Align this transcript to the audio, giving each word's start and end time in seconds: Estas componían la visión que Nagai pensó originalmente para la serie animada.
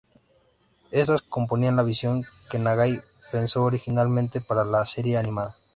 Estas 0.89 1.21
componían 1.21 1.75
la 1.75 1.83
visión 1.83 2.25
que 2.49 2.57
Nagai 2.57 3.03
pensó 3.31 3.61
originalmente 3.63 4.41
para 4.41 4.63
la 4.65 4.83
serie 4.83 5.15
animada. 5.17 5.55